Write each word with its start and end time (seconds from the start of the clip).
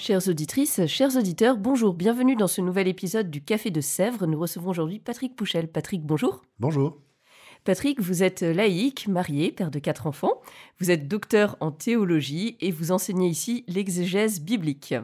Chères 0.00 0.28
auditrices, 0.28 0.86
chers 0.86 1.14
auditeurs, 1.14 1.58
bonjour, 1.58 1.92
bienvenue 1.92 2.34
dans 2.34 2.46
ce 2.46 2.62
nouvel 2.62 2.88
épisode 2.88 3.30
du 3.30 3.44
Café 3.44 3.70
de 3.70 3.82
Sèvres. 3.82 4.26
Nous 4.26 4.40
recevons 4.40 4.70
aujourd'hui 4.70 4.98
Patrick 4.98 5.36
Pouchel. 5.36 5.68
Patrick, 5.68 6.06
bonjour. 6.06 6.40
Bonjour. 6.58 6.96
Patrick, 7.64 8.00
vous 8.00 8.22
êtes 8.22 8.40
laïque, 8.40 9.08
marié, 9.08 9.52
père 9.52 9.70
de 9.70 9.78
quatre 9.78 10.06
enfants. 10.06 10.40
Vous 10.78 10.90
êtes 10.90 11.06
docteur 11.06 11.58
en 11.60 11.70
théologie 11.70 12.56
et 12.62 12.70
vous 12.70 12.92
enseignez 12.92 13.28
ici 13.28 13.62
l'exégèse 13.68 14.40
biblique. 14.40 14.94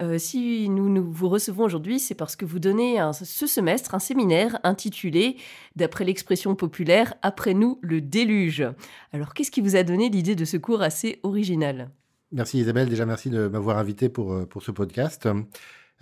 Euh, 0.00 0.16
si 0.16 0.70
nous, 0.70 0.88
nous, 0.88 1.12
vous 1.12 1.28
recevons 1.28 1.64
aujourd'hui, 1.64 2.00
c'est 2.00 2.14
parce 2.14 2.34
que 2.34 2.46
vous 2.46 2.60
donnez 2.60 2.98
un, 2.98 3.12
ce 3.12 3.46
semestre 3.46 3.94
un 3.94 3.98
séminaire 3.98 4.58
intitulé, 4.64 5.36
d'après 5.76 6.06
l'expression 6.06 6.54
populaire, 6.54 7.12
Après 7.20 7.52
nous, 7.52 7.78
le 7.82 8.00
déluge. 8.00 8.64
Alors, 9.12 9.34
qu'est-ce 9.34 9.50
qui 9.50 9.60
vous 9.60 9.76
a 9.76 9.82
donné 9.82 10.08
l'idée 10.08 10.34
de 10.34 10.46
ce 10.46 10.56
cours 10.56 10.80
assez 10.80 11.20
original? 11.24 11.90
Merci 12.30 12.58
Isabelle, 12.58 12.90
déjà 12.90 13.06
merci 13.06 13.30
de 13.30 13.48
m'avoir 13.48 13.78
invité 13.78 14.10
pour, 14.10 14.34
euh, 14.34 14.44
pour 14.44 14.62
ce 14.62 14.70
podcast. 14.70 15.26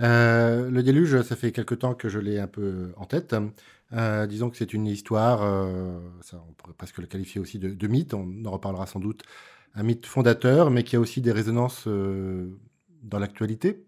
Euh, 0.01 0.71
le 0.71 0.83
déluge, 0.83 1.23
ça 1.23 1.37
fait 1.37 1.53
quelque 1.53 1.77
temps 1.77 1.95
que 1.95 2.09
je 2.09 2.19
l'ai 2.19 2.41
un 2.41 2.49
peu 2.49 2.93
en 2.97 3.05
tête. 3.05 3.37
Euh, 3.93 4.27
disons 4.27 4.51
que 4.51 4.57
c'est 4.57 4.75
une 4.75 4.89
histoire, 4.89 5.39
ça, 6.23 6.43
on 6.49 6.53
pourrait 6.55 6.75
presque 6.77 6.99
le 6.99 7.07
qualifier 7.07 7.41
aussi 7.41 7.61
de, 7.61 7.87
mythe, 7.87 8.13
on 8.13 8.45
en 8.45 8.51
reparlera 8.51 8.87
sans 8.87 8.99
doute, 8.99 9.23
un 9.77 9.85
mythe 9.85 10.05
fondateur, 10.07 10.73
mais 10.73 10.83
qui 10.83 10.97
a 10.97 11.01
aussi 11.01 11.21
des 11.21 11.31
résonances 11.31 11.87
dans 11.87 13.19
l'actualité, 13.21 13.87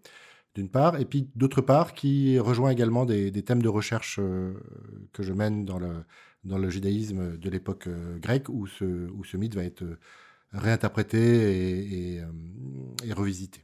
d'une 0.55 0.69
part, 0.69 0.97
et 0.97 1.03
puis 1.03 1.29
d'autre 1.35 1.59
part, 1.59 1.93
qui 1.93 2.39
rejoint 2.39 2.69
également 2.69 3.05
des, 3.05 3.31
des 3.31 3.43
thèmes 3.43 3.61
de 3.61 3.67
recherche 3.67 4.17
que 5.11 5.23
je 5.23 5.33
mène 5.33 5.65
dans 5.65 5.77
le, 5.77 6.05
dans 6.45 6.57
le 6.57 6.69
judaïsme 6.69 7.37
de 7.37 7.49
l'époque 7.49 7.89
grecque, 8.21 8.47
où 8.47 8.65
ce, 8.65 9.09
où 9.11 9.25
ce 9.25 9.35
mythe 9.35 9.55
va 9.55 9.63
être 9.65 9.83
réinterprété 10.53 11.17
et, 11.17 12.15
et, 12.15 12.21
et 13.05 13.13
revisité. 13.13 13.61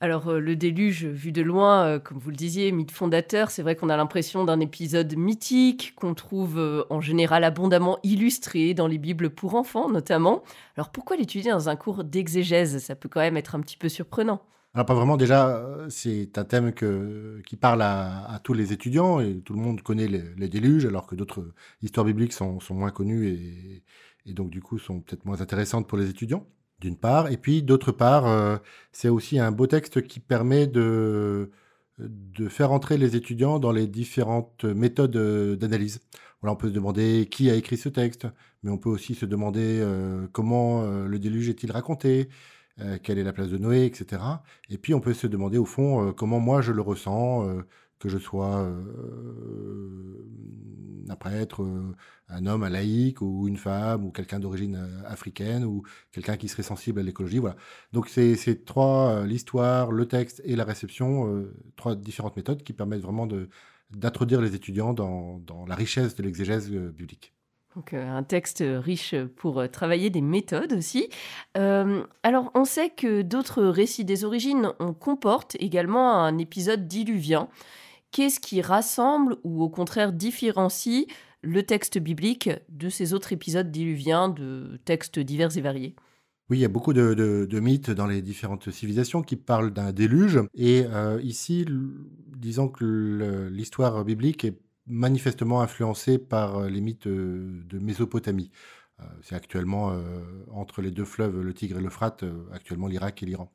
Alors, 0.00 0.28
euh, 0.28 0.40
le 0.40 0.56
déluge, 0.56 1.06
vu 1.06 1.32
de 1.32 1.40
loin, 1.40 1.86
euh, 1.86 1.98
comme 1.98 2.18
vous 2.18 2.28
le 2.28 2.36
disiez, 2.36 2.70
mythe 2.70 2.90
fondateur, 2.90 3.50
c'est 3.50 3.62
vrai 3.62 3.76
qu'on 3.76 3.88
a 3.88 3.96
l'impression 3.96 4.44
d'un 4.44 4.60
épisode 4.60 5.16
mythique 5.16 5.94
qu'on 5.96 6.12
trouve 6.12 6.58
euh, 6.58 6.84
en 6.90 7.00
général 7.00 7.44
abondamment 7.44 7.98
illustré 8.02 8.74
dans 8.74 8.88
les 8.88 8.98
Bibles 8.98 9.30
pour 9.30 9.54
enfants, 9.54 9.90
notamment. 9.90 10.42
Alors, 10.76 10.90
pourquoi 10.90 11.16
l'étudier 11.16 11.50
dans 11.50 11.70
un 11.70 11.76
cours 11.76 12.04
d'exégèse? 12.04 12.76
Ça 12.78 12.94
peut 12.94 13.08
quand 13.08 13.20
même 13.20 13.38
être 13.38 13.54
un 13.54 13.60
petit 13.60 13.78
peu 13.78 13.88
surprenant. 13.88 14.42
Alors, 14.74 14.84
pas 14.84 14.92
vraiment. 14.92 15.16
Déjà, 15.16 15.66
c'est 15.88 16.36
un 16.36 16.44
thème 16.44 16.72
que, 16.74 17.40
qui 17.46 17.56
parle 17.56 17.80
à, 17.80 18.30
à, 18.30 18.38
tous 18.38 18.52
les 18.52 18.74
étudiants 18.74 19.20
et 19.20 19.40
tout 19.40 19.54
le 19.54 19.60
monde 19.60 19.80
connaît 19.80 20.08
les, 20.08 20.24
les 20.36 20.48
déluges, 20.50 20.84
alors 20.84 21.06
que 21.06 21.14
d'autres 21.14 21.54
histoires 21.80 22.04
bibliques 22.04 22.34
sont, 22.34 22.60
sont 22.60 22.74
moins 22.74 22.90
connues 22.90 23.28
et, 23.28 23.82
et 24.26 24.32
donc, 24.34 24.50
du 24.50 24.60
coup, 24.60 24.78
sont 24.78 25.00
peut-être 25.00 25.24
moins 25.24 25.40
intéressantes 25.40 25.86
pour 25.88 25.98
les 25.98 26.10
étudiants 26.10 26.46
d'une 26.78 26.98
part, 26.98 27.32
et 27.32 27.38
puis 27.38 27.62
d'autre 27.62 27.90
part, 27.90 28.26
euh, 28.26 28.58
c'est 28.92 29.08
aussi 29.08 29.38
un 29.38 29.50
beau 29.50 29.66
texte 29.66 30.02
qui 30.02 30.20
permet 30.20 30.66
de, 30.66 31.50
de 31.98 32.48
faire 32.48 32.70
entrer 32.70 32.98
les 32.98 33.16
étudiants 33.16 33.58
dans 33.58 33.72
les 33.72 33.86
différentes 33.86 34.64
méthodes 34.64 35.16
d'analyse. 35.56 36.00
Voilà, 36.40 36.52
on 36.52 36.56
peut 36.56 36.68
se 36.68 36.74
demander 36.74 37.28
qui 37.30 37.50
a 37.50 37.54
écrit 37.54 37.76
ce 37.76 37.88
texte, 37.88 38.26
mais 38.62 38.70
on 38.70 38.78
peut 38.78 38.90
aussi 38.90 39.14
se 39.14 39.26
demander 39.26 39.80
euh, 39.80 40.26
comment 40.32 40.82
euh, 40.82 41.06
le 41.06 41.18
déluge 41.18 41.48
est-il 41.48 41.70
raconté, 41.72 42.28
euh, 42.80 42.98
quelle 43.02 43.18
est 43.18 43.24
la 43.24 43.32
place 43.32 43.48
de 43.48 43.58
Noé, 43.58 43.86
etc. 43.86 44.22
Et 44.68 44.76
puis 44.76 44.92
on 44.92 45.00
peut 45.00 45.14
se 45.14 45.26
demander 45.26 45.58
au 45.58 45.64
fond 45.64 46.12
comment 46.12 46.40
moi 46.40 46.60
je 46.60 46.72
le 46.72 46.82
ressens, 46.82 47.46
que 47.98 48.08
je 48.08 48.18
sois 48.18 48.68
un 51.08 51.16
prêtre, 51.16 51.64
un 52.28 52.46
homme, 52.46 52.62
un 52.62 52.68
laïc, 52.68 53.22
ou 53.22 53.48
une 53.48 53.56
femme, 53.56 54.04
ou 54.04 54.10
quelqu'un 54.10 54.40
d'origine 54.40 54.76
africaine, 55.06 55.64
ou 55.64 55.82
quelqu'un 56.12 56.36
qui 56.36 56.48
serait 56.48 56.62
sensible 56.62 57.00
à 57.00 57.02
l'écologie. 57.02 57.38
Voilà. 57.38 57.56
Donc 57.92 58.08
c'est 58.08 58.36
ces 58.36 58.62
trois, 58.62 59.24
l'histoire, 59.26 59.92
le 59.92 60.06
texte 60.06 60.42
et 60.44 60.56
la 60.56 60.64
réception, 60.64 61.28
euh, 61.28 61.54
trois 61.76 61.94
différentes 61.94 62.36
méthodes 62.36 62.62
qui 62.62 62.72
permettent 62.72 63.02
vraiment 63.02 63.28
d'introduire 63.90 64.40
les 64.40 64.54
étudiants 64.54 64.94
dans, 64.94 65.64
la 65.66 65.74
richesse 65.74 66.14
de 66.16 66.22
l'exégèse 66.22 66.70
biblique. 66.70 67.35
Donc 67.76 67.92
euh, 67.92 68.08
un 68.08 68.22
texte 68.22 68.64
riche 68.66 69.14
pour 69.36 69.60
euh, 69.60 69.66
travailler 69.68 70.08
des 70.08 70.22
méthodes 70.22 70.72
aussi. 70.72 71.10
Euh, 71.58 72.02
alors 72.22 72.50
on 72.54 72.64
sait 72.64 72.88
que 72.88 73.20
d'autres 73.20 73.62
récits 73.62 74.06
des 74.06 74.24
origines 74.24 74.72
on 74.80 74.94
comportent 74.94 75.56
également 75.60 76.14
un 76.14 76.38
épisode 76.38 76.88
diluvien. 76.88 77.48
Qu'est-ce 78.12 78.40
qui 78.40 78.62
rassemble 78.62 79.36
ou 79.44 79.62
au 79.62 79.68
contraire 79.68 80.14
différencie 80.14 81.06
le 81.42 81.62
texte 81.64 81.98
biblique 81.98 82.48
de 82.70 82.88
ces 82.88 83.12
autres 83.12 83.32
épisodes 83.34 83.70
diluviens, 83.70 84.30
de 84.30 84.80
textes 84.86 85.18
divers 85.18 85.54
et 85.58 85.60
variés? 85.60 85.94
Oui, 86.48 86.58
il 86.58 86.60
y 86.60 86.64
a 86.64 86.68
beaucoup 86.68 86.94
de, 86.94 87.60
mythes 87.60 87.90
dans 87.90 88.06
les 88.06 88.22
différentes 88.22 88.70
civilisations 88.70 89.20
qui 89.22 89.36
parlent 89.36 89.72
d'un 89.72 89.92
déluge. 89.92 90.40
Et 90.54 90.84
ici, 91.22 91.66
disons 92.36 92.68
que 92.68 93.48
l'histoire 93.50 94.04
biblique 94.04 94.44
est 94.44 94.56
manifestement 94.86 95.60
influencée 95.60 96.18
par 96.18 96.68
les 96.68 96.80
mythes 96.80 97.08
de 97.08 97.78
Mésopotamie. 97.78 98.50
Euh, 99.00 99.04
C'est 99.22 99.34
actuellement 99.34 99.90
euh, 99.90 100.20
entre 100.50 100.82
les 100.82 100.90
deux 100.90 101.04
fleuves, 101.04 101.40
le 101.40 101.52
Tigre 101.52 101.78
et 101.78 101.82
l'Euphrate, 101.82 102.24
actuellement 102.52 102.86
l'Irak 102.86 103.22
et 103.22 103.26
l'Iran. 103.26 103.52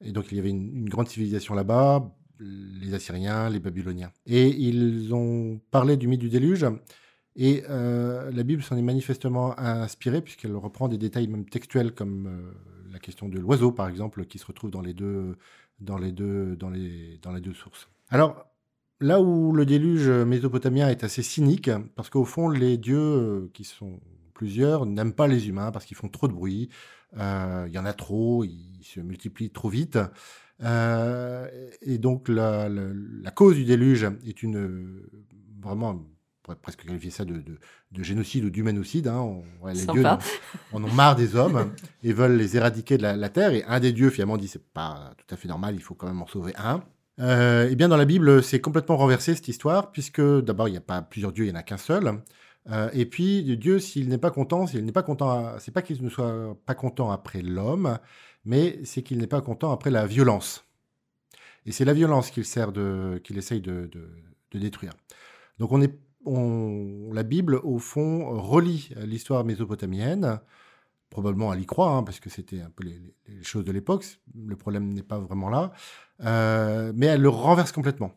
Et 0.00 0.12
donc 0.12 0.26
il 0.30 0.36
y 0.36 0.40
avait 0.40 0.50
une, 0.50 0.88
grande 0.88 1.08
civilisation 1.08 1.54
là-bas, 1.54 2.14
les 2.40 2.94
Assyriens, 2.94 3.48
les 3.48 3.60
Babyloniens. 3.60 4.12
Et 4.26 4.48
ils 4.48 5.14
ont 5.14 5.60
parlé 5.70 5.96
du 5.96 6.08
mythe 6.08 6.20
du 6.20 6.28
déluge. 6.28 6.66
Et 7.36 7.64
euh, 7.68 8.30
la 8.30 8.42
Bible 8.44 8.62
s'en 8.62 8.76
est 8.76 8.82
manifestement 8.82 9.58
inspirée, 9.58 10.20
puisqu'elle 10.20 10.54
reprend 10.54 10.88
des 10.88 10.98
détails 10.98 11.26
même 11.26 11.48
textuels, 11.48 11.92
comme 11.92 12.26
euh, 12.26 12.92
la 12.92 12.98
question 13.00 13.28
de 13.28 13.38
l'oiseau, 13.38 13.72
par 13.72 13.88
exemple, 13.88 14.24
qui 14.26 14.38
se 14.38 14.46
retrouve 14.46 14.70
dans 14.70 14.80
les 14.80 14.94
deux, 14.94 15.36
dans 15.80 15.98
les 15.98 16.12
deux, 16.12 16.54
dans 16.56 16.70
les, 16.70 17.18
dans 17.22 17.32
les 17.32 17.40
deux 17.40 17.54
sources. 17.54 17.88
Alors, 18.08 18.46
là 19.00 19.20
où 19.20 19.52
le 19.52 19.66
déluge 19.66 20.08
mésopotamien 20.08 20.88
est 20.88 21.04
assez 21.04 21.22
cynique, 21.22 21.70
parce 21.96 22.10
qu'au 22.10 22.24
fond, 22.24 22.48
les 22.48 22.78
dieux, 22.78 23.50
qui 23.52 23.64
sont 23.64 24.00
plusieurs, 24.34 24.86
n'aiment 24.86 25.14
pas 25.14 25.26
les 25.26 25.48
humains, 25.48 25.70
parce 25.70 25.84
qu'ils 25.84 25.96
font 25.96 26.08
trop 26.08 26.28
de 26.28 26.32
bruit, 26.32 26.68
euh, 27.18 27.64
il 27.68 27.74
y 27.74 27.78
en 27.78 27.84
a 27.84 27.92
trop, 27.92 28.44
ils 28.44 28.82
se 28.82 29.00
multiplient 29.00 29.50
trop 29.50 29.68
vite. 29.68 29.98
Euh, 30.62 31.48
et 31.82 31.98
donc 31.98 32.28
la, 32.28 32.68
la, 32.68 32.82
la, 33.22 33.30
cause 33.30 33.56
du 33.56 33.64
déluge 33.64 34.06
est 34.24 34.42
une 34.42 35.02
vraiment 35.60 35.90
on 35.90 36.06
pourrait 36.42 36.56
presque 36.56 36.84
qualifier 36.84 37.10
ça 37.10 37.24
de, 37.24 37.34
de, 37.34 37.58
de 37.90 38.02
génocide 38.02 38.44
ou 38.44 38.50
d'humanocide. 38.50 39.08
Hein. 39.08 39.18
On, 39.18 39.44
ouais, 39.64 39.74
les 39.74 39.86
dieux 39.86 40.04
en, 40.04 40.18
on 40.72 40.84
en 40.84 40.92
marre 40.92 41.16
des 41.16 41.34
hommes 41.34 41.72
et 42.02 42.12
veulent 42.12 42.36
les 42.36 42.56
éradiquer 42.56 42.98
de 42.98 43.02
la, 43.02 43.16
la, 43.16 43.28
terre. 43.30 43.52
Et 43.52 43.64
un 43.64 43.80
des 43.80 43.92
dieux 43.92 44.10
finalement 44.10 44.36
dit 44.36 44.46
c'est 44.46 44.62
pas 44.62 45.14
tout 45.16 45.34
à 45.34 45.36
fait 45.36 45.48
normal, 45.48 45.74
il 45.74 45.80
faut 45.80 45.94
quand 45.94 46.06
même 46.06 46.22
en 46.22 46.26
sauver 46.26 46.52
un. 46.56 46.84
Euh, 47.20 47.70
et 47.70 47.76
bien 47.76 47.88
dans 47.88 47.96
la 47.96 48.04
Bible, 48.04 48.42
c'est 48.42 48.60
complètement 48.60 48.96
renversé 48.96 49.34
cette 49.34 49.48
histoire 49.48 49.92
puisque 49.92 50.20
d'abord 50.20 50.68
il 50.68 50.72
n'y 50.72 50.76
a 50.76 50.82
pas 50.82 51.02
plusieurs 51.02 51.32
dieux, 51.32 51.44
il 51.44 51.48
n'y 51.48 51.56
en 51.56 51.60
a 51.60 51.62
qu'un 51.62 51.76
seul. 51.76 52.22
Euh, 52.70 52.90
et 52.92 53.06
puis 53.06 53.56
Dieu, 53.56 53.78
s'il 53.78 54.08
n'est 54.08 54.18
pas 54.18 54.30
content, 54.30 54.66
s'il 54.66 54.84
n'est 54.84 54.92
pas 54.92 55.02
content, 55.02 55.58
c'est 55.58 55.72
pas 55.72 55.82
qu'il 55.82 56.02
ne 56.02 56.08
soit 56.08 56.56
pas 56.66 56.74
content 56.74 57.10
après 57.10 57.42
l'homme, 57.42 57.98
mais 58.44 58.80
c'est 58.84 59.02
qu'il 59.02 59.18
n'est 59.18 59.26
pas 59.26 59.42
content 59.42 59.70
après 59.72 59.90
la 59.90 60.06
violence. 60.06 60.64
Et 61.66 61.72
c'est 61.72 61.84
la 61.84 61.94
violence 61.94 62.30
qu'il 62.30 62.44
sert 62.44 62.72
de, 62.72 63.20
qu'il 63.24 63.38
essaye 63.38 63.60
de, 63.60 63.88
de, 63.92 64.10
de, 64.52 64.58
détruire. 64.58 64.92
Donc 65.58 65.72
on 65.72 65.80
est, 65.80 65.98
on, 66.26 67.10
la 67.12 67.22
Bible 67.22 67.56
au 67.64 67.78
fond 67.78 68.40
relie 68.40 68.90
l'histoire 68.96 69.44
mésopotamienne. 69.44 70.40
Probablement 71.14 71.54
elle 71.54 71.60
y 71.60 71.66
croit, 71.66 71.90
hein, 71.92 72.02
parce 72.02 72.18
que 72.18 72.28
c'était 72.28 72.60
un 72.60 72.70
peu 72.70 72.82
les, 72.82 73.00
choses 73.44 73.64
de 73.64 73.70
l'époque. 73.70 74.04
Le 74.34 74.56
problème 74.56 74.92
n'est 74.92 75.04
pas 75.04 75.20
vraiment 75.20 75.48
là, 75.48 75.72
euh, 76.24 76.92
mais 76.96 77.06
elle 77.06 77.20
le 77.20 77.28
renverse 77.28 77.70
complètement. 77.70 78.12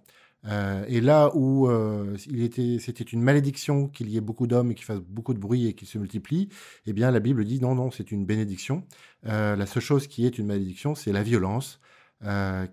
Euh, 0.46 0.84
et 0.88 1.00
là 1.00 1.30
où 1.36 1.70
euh, 1.70 2.18
il 2.26 2.42
était, 2.42 2.80
c'était 2.80 3.04
une 3.04 3.22
malédiction 3.22 3.88
qu'il 3.88 4.10
y 4.10 4.18
ait 4.18 4.22
beaucoup 4.22 4.48
d'hommes 4.48 4.72
et 4.72 4.74
qu'ils 4.74 4.86
fassent 4.86 4.98
beaucoup 4.98 5.36
de 5.36 5.40
bruit 5.40 5.68
et 5.68 5.74
qu'ils 5.74 5.88
se 5.88 6.00
multiplient, 6.00 6.50
eh 6.88 6.94
bien 6.94 7.12
la 7.12 7.20
Bible 7.20 7.46
dit 7.46 7.62
non, 7.62 7.76
non, 7.76 7.92
c'est 7.92 8.10
une 8.12 8.26
bénédiction. 8.26 8.84
La 9.22 9.68
seule 9.68 9.84
chose 9.84 10.08
qui 10.08 10.26
est 10.26 10.40
une 10.40 10.48
malédiction, 10.48 10.96
c'est 10.96 11.12
la 11.12 11.22
violence 11.22 11.80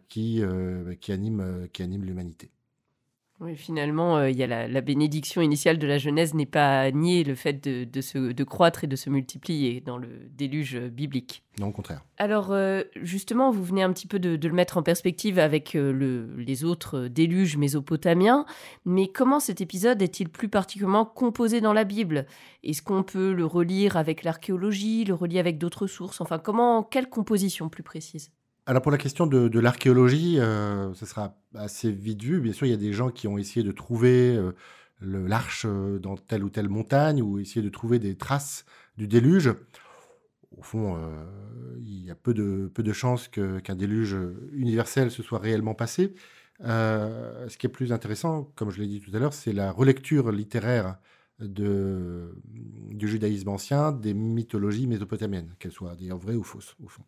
qui, 0.09 0.43
qui 1.01 1.13
anime, 1.13 1.69
qui 1.71 1.83
anime 1.83 2.05
l'humanité. 2.05 2.51
Oui, 3.45 3.57
finalement, 3.57 4.17
euh, 4.17 4.31
il 4.31 4.39
y 4.39 4.43
a 4.43 4.47
la, 4.47 4.81
bénédiction 4.81 5.43
initiale 5.43 5.77
de 5.77 5.87
la 5.87 5.99
Genèse 5.99 6.33
n'est 6.33 6.47
pas 6.47 6.91
nier 6.91 7.25
le 7.25 7.35
fait 7.35 7.63
de, 7.63 8.01
se, 8.01 8.33
de 8.33 8.45
croître 8.45 8.85
et 8.85 8.87
de 8.87 8.97
se 8.97 9.11
multiplier 9.11 9.83
dans 9.83 9.99
le 9.99 10.09
déluge 10.31 10.79
biblique. 10.79 11.45
Non, 11.61 11.67
au 11.67 11.71
contraire. 11.71 12.03
Alors, 12.17 12.53
euh, 12.53 12.85
justement, 13.03 13.51
vous 13.51 13.63
venez 13.63 13.83
un 13.83 13.93
petit 13.93 14.07
peu 14.07 14.19
de, 14.19 14.49
le 14.49 14.55
mettre 14.55 14.79
en 14.79 14.83
perspective 14.83 15.39
avec 15.39 15.75
euh, 15.75 15.93
le, 15.93 16.35
les 16.39 16.65
autres 16.65 17.07
déluges 17.09 17.59
mésopotamiens, 17.59 18.47
mais 18.87 19.09
comment 19.09 19.41
cet 19.41 19.61
épisode 19.61 20.01
est-il 20.01 20.31
plus 20.31 20.49
particulièrement 20.49 21.05
composé 21.05 21.61
dans 21.61 21.75
la 21.75 21.85
Bible? 21.85 22.25
Est-ce 22.63 22.81
qu'on 22.81 23.03
peut 23.03 23.35
le 23.35 23.45
relire 23.45 23.99
avec 23.99 24.25
l'archéologie, 24.25 25.05
le 25.05 25.13
relier 25.13 25.39
avec 25.39 25.59
d'autres 25.59 25.87
sources? 25.87 26.23
Enfin, 26.23 26.39
comment, 26.39 26.83
quelle 26.83 27.11
composition 27.11 27.69
plus 27.69 27.83
précise? 27.83 28.33
Alors 28.67 28.81
pour 28.81 28.93
la 28.93 28.99
question 28.99 29.27
de, 29.27 29.59
l'archéologie, 29.59 30.39
euh, 30.39 30.95
ce 30.95 31.05
sera 31.05 31.37
assez 31.55 31.91
vite 31.93 32.23
vu. 32.23 32.41
Bien 32.41 32.53
sûr, 32.53 32.67
il 32.67 32.71
y 32.71 32.75
a 32.75 32.79
des 32.79 32.95
gens 32.95 33.11
qui 33.11 33.29
ont 33.29 33.37
essayé 33.37 33.63
de 33.63 33.73
trouver 33.73 34.37
euh, 34.37 34.53
l'arche 35.03 35.67
euh, 35.69 35.99
dans 35.99 36.17
telle 36.17 36.43
ou 36.45 36.49
telle 36.49 36.71
montagne 36.71 37.21
ou 37.21 37.39
essayé 37.39 37.63
de 37.63 37.69
trouver 37.69 37.99
des 37.99 38.17
traces 38.17 38.65
du 38.97 39.07
déluge. 39.07 39.53
Au 40.57 40.63
fond, 40.63 40.97
il 41.81 42.05
y 42.05 42.13
a 42.13 42.15
peu 42.15 42.33
de 42.33 42.93
chances 42.93 43.27
qu'un 43.27 43.75
déluge 43.75 44.17
universel 44.53 45.11
se 45.11 45.21
soit 45.21 45.41
réellement 45.41 45.75
passé. 45.75 46.15
ce 46.61 47.57
qui 47.59 47.67
est 47.67 47.71
plus 47.71 47.93
intéressant, 47.93 48.53
comme 48.55 48.71
je 48.71 48.81
l'ai 48.81 48.87
dit 48.87 49.01
tout 49.01 49.11
à 49.15 49.19
l'heure, 49.19 49.35
c'est 49.35 49.53
la 49.53 49.73
relecture 49.73 50.31
littéraire 50.31 50.97
de, 51.41 52.35
du 52.47 53.09
judaïsme 53.09 53.49
ancien 53.49 53.93
des 53.93 54.15
mythologies 54.15 54.87
mésopotamiennes, 54.87 55.55
qu'elles 55.59 55.73
soient 55.73 55.95
d'ailleurs 55.97 56.19
vraies 56.19 56.37
ou 56.37 56.45
fausses, 56.45 56.77
au 56.83 56.89
fond. 56.89 57.03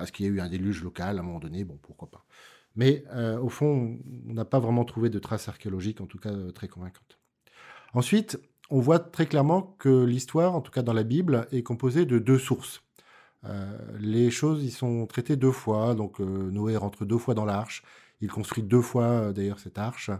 Est-ce 0.00 0.12
qu'il 0.12 0.26
y 0.26 0.28
a 0.28 0.32
eu 0.32 0.40
un 0.40 0.48
déluge 0.48 0.82
local 0.82 1.18
à 1.18 1.20
un 1.20 1.24
moment 1.24 1.38
donné? 1.38 1.64
Bon, 1.64 1.78
pourquoi 1.82 2.10
pas. 2.10 2.24
Mais 2.76 3.04
euh, 3.12 3.38
au 3.40 3.48
fond, 3.48 3.98
on 4.28 4.32
n'a 4.32 4.44
pas 4.44 4.58
vraiment 4.58 4.84
trouvé 4.84 5.10
de 5.10 5.18
traces 5.18 5.48
archéologiques, 5.48 6.00
en 6.00 6.06
tout 6.06 6.18
cas 6.18 6.32
euh, 6.32 6.52
très 6.52 6.68
convaincantes. 6.68 7.18
Ensuite, 7.92 8.38
on 8.70 8.80
voit 8.80 8.98
très 8.98 9.26
clairement 9.26 9.74
que 9.78 10.04
l'histoire, 10.04 10.54
en 10.54 10.60
tout 10.60 10.70
cas 10.70 10.82
dans 10.82 10.92
la 10.92 11.02
Bible, 11.02 11.46
est 11.52 11.62
composée 11.62 12.06
de 12.06 12.18
deux 12.18 12.38
sources. 12.38 12.82
Euh, 13.44 13.78
les 13.98 14.30
choses 14.30 14.64
y 14.64 14.70
sont 14.70 15.06
traitées 15.06 15.36
deux 15.36 15.52
fois, 15.52 15.94
donc 15.94 16.20
Noé 16.20 16.76
rentre 16.76 17.04
deux 17.04 17.18
fois 17.18 17.34
dans 17.34 17.44
l'arche, 17.44 17.82
il 18.20 18.30
construit 18.30 18.62
deux 18.62 18.82
fois 18.82 19.32
d'ailleurs 19.32 19.60
cette 19.60 19.78
arche, 19.78 20.10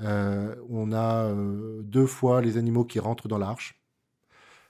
on 0.00 0.92
a 0.92 1.26
euh, 1.26 1.82
deux 1.82 2.06
fois 2.06 2.40
les 2.40 2.56
animaux 2.56 2.84
qui 2.84 2.98
rentrent 2.98 3.28
dans 3.28 3.38
l'arche, 3.38 3.80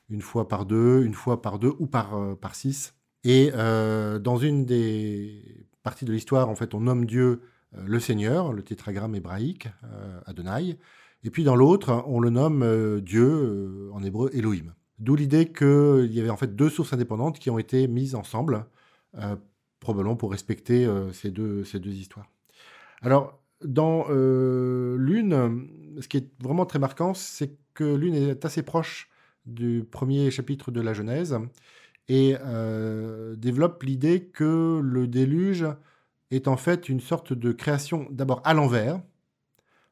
une 0.08 0.20
fois 0.20 0.48
par 0.48 0.66
deux, 0.66 1.02
une 1.04 1.14
fois 1.14 1.42
par 1.42 1.58
deux 1.58 1.72
ou 1.78 1.86
par, 1.86 2.14
euh, 2.14 2.34
par 2.34 2.54
six. 2.54 2.94
Et 3.24 3.52
dans 3.52 4.36
une 4.36 4.64
des 4.64 5.66
parties 5.84 6.04
de 6.04 6.12
l'histoire, 6.12 6.48
en 6.48 6.56
fait, 6.56 6.74
on 6.74 6.80
nomme 6.80 7.06
Dieu 7.06 7.42
le 7.72 8.00
Seigneur, 8.00 8.52
le 8.52 8.64
tétragramme 8.64 9.14
hébraïque, 9.14 9.68
Adonai. 10.26 10.76
Et 11.22 11.30
puis 11.30 11.44
dans 11.44 11.54
l'autre, 11.54 12.02
on 12.08 12.18
le 12.18 12.30
nomme 12.30 13.00
Dieu, 13.00 13.90
en 13.92 14.02
hébreu 14.02 14.28
Elohim. 14.32 14.74
D'où 14.98 15.14
l'idée 15.14 15.52
qu'il 15.52 16.12
y 16.12 16.18
avait 16.18 16.30
en 16.30 16.36
fait 16.36 16.56
deux 16.56 16.68
sources 16.68 16.92
indépendantes 16.92 17.38
qui 17.38 17.48
ont 17.48 17.60
été 17.60 17.86
mises 17.86 18.16
ensemble, 18.16 18.66
probablement 19.78 20.16
pour 20.16 20.32
respecter 20.32 20.84
ces, 21.12 21.30
deux, 21.30 21.62
ces 21.62 21.78
deux 21.78 21.92
histoires. 21.92 22.26
Alors, 23.02 23.41
dans 23.64 24.06
euh, 24.10 24.96
l'une, 24.98 25.68
ce 26.00 26.08
qui 26.08 26.16
est 26.18 26.28
vraiment 26.42 26.66
très 26.66 26.78
marquant, 26.78 27.14
c'est 27.14 27.56
que 27.74 27.84
l'une 27.84 28.14
est 28.14 28.44
assez 28.44 28.62
proche 28.62 29.08
du 29.46 29.84
premier 29.90 30.30
chapitre 30.30 30.70
de 30.70 30.80
la 30.80 30.92
Genèse 30.92 31.38
et 32.08 32.36
euh, 32.40 33.36
développe 33.36 33.82
l'idée 33.82 34.24
que 34.24 34.80
le 34.82 35.06
déluge 35.06 35.66
est 36.30 36.48
en 36.48 36.56
fait 36.56 36.88
une 36.88 37.00
sorte 37.00 37.32
de 37.32 37.52
création 37.52 38.06
d'abord 38.10 38.40
à 38.44 38.54
l'envers, 38.54 39.00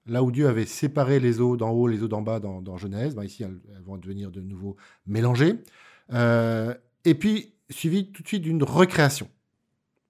là 0.06 0.23
où 0.23 0.31
Dieu 0.31 0.49
avait 0.49 0.66
séparé 0.66 1.20
les 1.20 1.40
eaux 1.40 1.56
d'en 1.56 1.70
haut, 1.70 1.87
les 1.87 2.02
eaux 2.02 2.08
d'en 2.08 2.23
bas 2.23 2.40
dans, 2.40 2.76
Genèse, 2.76 3.14
ben, 3.14 3.25
ici 3.25 3.43
elles, 3.43 3.58
vont 3.84 3.96
devenir 3.96 4.31
de 4.31 4.40
nouveau 4.40 4.76
mélangées, 5.06 5.55
euh, 6.12 6.75
et 7.05 7.14
puis 7.14 7.55
suivi 7.69 8.11
tout 8.11 8.23
de 8.23 8.28
suite 8.28 8.43
d'une 8.43 8.62
recréation. 8.62 9.28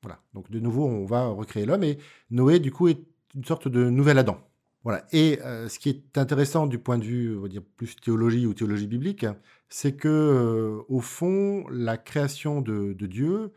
Voilà, 0.03 0.21
donc 0.33 0.51
de 0.51 0.61
nouveau 0.61 0.87
on 0.87 1.05
va 1.05 1.27
recréer 1.27 1.67
l'homme 1.67 1.85
et 1.85 1.99
Noé 2.31 2.59
du 2.59 2.73
coup 2.73 2.89
est 2.89 3.05
une 3.35 3.45
sorte 3.45 3.69
de 3.69 3.89
nouvel 3.91 4.19
Adam. 4.19 4.39
Voilà. 4.83 5.05
Et 5.13 5.39
euh, 5.43 5.69
ce 5.69 5.79
qui 5.79 5.91
est 5.91 6.17
intéressant 6.17 6.67
du 6.67 6.79
point 6.79 6.99
de 6.99 7.05
vue, 7.05 7.37
on 7.37 7.43
va 7.43 7.49
dire 7.49 7.63
plus 7.77 7.97
théologie 7.97 8.47
ou 8.47 8.55
théologie 8.55 8.87
biblique, 8.87 9.27
c'est 9.69 9.93
que 9.93 10.09
euh, 10.09 10.83
au 10.89 11.01
fond, 11.01 11.67
la 11.71 11.99
création 11.99 12.63
de, 12.63 12.95
Dieu, 12.95 13.53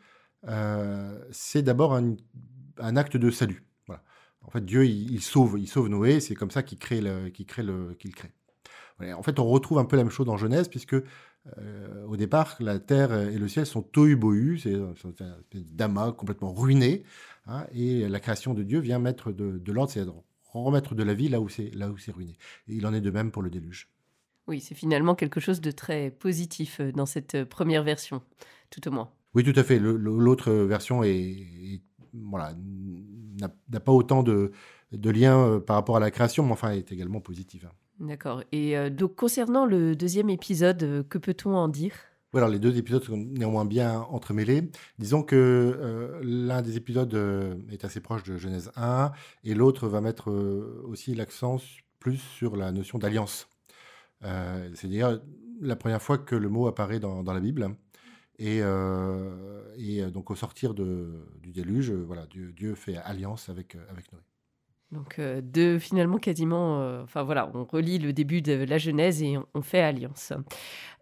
euh, 0.47 1.17
c'est 1.31 1.61
d'abord 1.61 1.95
un, 1.95 2.15
acte 2.97 3.15
de 3.15 3.31
salut. 3.31 3.63
Voilà. 3.87 4.03
En 4.41 4.51
fait, 4.51 4.65
Dieu, 4.65 4.85
il, 4.85 5.21
sauve, 5.21 5.57
il 5.57 5.67
sauve 5.67 5.87
Noé. 5.87 6.19
C'est 6.19 6.35
comme 6.35 6.51
ça 6.51 6.61
qu'il 6.61 6.77
crée 6.77 6.99
le, 6.99 7.29
qu'il 7.29 7.45
crée 7.45 7.63
le, 7.63 7.93
qu'il 7.93 8.13
crée. 8.13 8.31
En 8.99 9.23
fait, 9.23 9.39
on 9.39 9.45
retrouve 9.45 9.79
un 9.79 9.85
peu 9.85 9.95
la 9.97 10.03
même 10.03 10.11
chose 10.11 10.25
dans 10.25 10.37
Genèse, 10.37 10.67
puisque 10.67 10.95
au 12.07 12.15
départ, 12.15 12.55
la 12.59 12.79
terre 12.79 13.13
et 13.13 13.37
le 13.37 13.47
ciel 13.47 13.65
sont 13.65 13.81
tohu 13.81 14.15
bohu, 14.15 14.59
c'est 14.59 14.75
un 14.75 14.93
d'amas 15.53 16.11
complètement 16.13 16.53
ruiné. 16.53 17.03
Hein, 17.47 17.65
et 17.73 18.07
la 18.07 18.19
création 18.19 18.53
de 18.53 18.63
Dieu 18.63 18.79
vient 18.79 18.99
mettre 18.99 19.31
de, 19.31 19.71
l'ordre, 19.71 19.91
c'est 19.91 20.05
remettre 20.53 20.95
de 20.95 21.03
la 21.03 21.13
vie 21.13 21.29
là 21.29 21.41
où 21.41 21.49
c'est 21.49 21.73
là 21.75 21.89
où 21.89 21.97
c'est 21.97 22.11
ruiné. 22.11 22.37
Et 22.67 22.75
il 22.75 22.85
en 22.85 22.93
est 22.93 23.01
de 23.01 23.11
même 23.11 23.31
pour 23.31 23.41
le 23.41 23.49
déluge. 23.49 23.89
Oui, 24.47 24.59
c'est 24.59 24.75
finalement 24.75 25.15
quelque 25.15 25.39
chose 25.39 25.61
de 25.61 25.71
très 25.71 26.11
positif 26.11 26.79
euh, 26.79 26.91
dans 26.91 27.05
cette 27.05 27.35
euh, 27.35 27.45
première 27.45 27.83
version, 27.83 28.21
tout 28.69 28.85
au 28.87 28.91
moins. 28.91 29.09
Oui, 29.33 29.43
tout 29.43 29.57
à 29.57 29.63
fait. 29.63 29.79
L'autre 29.79 30.51
version 30.51 31.03
est, 31.03 31.81
voilà 32.13 32.53
n'a 33.69 33.79
pas 33.79 33.91
autant 33.91 34.23
de, 34.23 34.51
de 34.91 35.09
liens 35.09 35.39
euh, 35.39 35.59
par 35.59 35.75
rapport 35.75 35.97
à 35.97 35.99
la 35.99 36.11
création, 36.11 36.45
mais 36.45 36.51
enfin 36.51 36.71
est 36.71 36.91
également 36.91 37.19
positive. 37.19 37.69
D'accord. 37.99 38.43
Et 38.51 38.89
donc 38.89 39.15
concernant 39.15 39.65
le 39.65 39.95
deuxième 39.95 40.29
épisode, 40.29 41.05
que 41.09 41.17
peut-on 41.17 41.55
en 41.55 41.67
dire? 41.67 41.93
Alors 42.35 42.49
les 42.49 42.59
deux 42.59 42.77
épisodes 42.77 43.03
sont 43.03 43.17
néanmoins 43.17 43.65
bien 43.65 43.99
entremêlés. 44.09 44.71
Disons 44.97 45.21
que 45.21 45.35
euh, 45.35 46.19
l'un 46.23 46.63
des 46.63 46.77
épisodes 46.77 47.13
euh, 47.13 47.55
est 47.71 47.85
assez 47.85 47.99
proche 47.99 48.23
de 48.23 48.37
Genèse 48.37 48.71
1 48.75 49.11
et 49.43 49.53
l'autre 49.53 49.87
va 49.87 50.01
mettre 50.01 50.31
euh, 50.31 50.83
aussi 50.87 51.13
l'accent 51.13 51.57
plus 51.99 52.17
sur 52.17 52.55
la 52.55 52.71
notion 52.71 52.97
d'alliance. 52.97 53.47
C'est 54.73 54.87
d'ailleurs 54.87 55.21
la 55.59 55.75
première 55.75 56.01
fois 56.01 56.17
que 56.17 56.35
le 56.35 56.47
mot 56.47 56.67
apparaît 56.67 56.99
dans, 56.99 57.23
la 57.23 57.39
Bible. 57.41 57.75
Et, 58.39 58.61
donc 60.13 60.31
au 60.31 60.35
sortir 60.35 60.73
du 60.73 61.51
déluge, 61.51 61.91
voilà, 61.91 62.25
Dieu, 62.27 62.75
fait 62.75 62.95
alliance 62.97 63.49
avec 63.49 63.75
Noé. 63.75 64.21
Donc 64.93 65.19
de 65.19 65.79
finalement 65.79 66.17
quasiment, 66.17 67.01
enfin 67.03 67.23
voilà, 67.23 67.49
on 67.53 67.63
relit 67.65 67.97
le 67.97 68.13
début 68.13 68.41
de 68.41 68.53
la 68.53 68.77
Genèse 68.77 69.23
et 69.23 69.37
on 69.53 69.61
fait 69.61 69.81
alliance. 69.81 70.33